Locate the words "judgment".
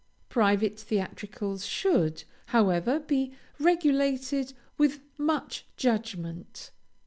5.77-6.71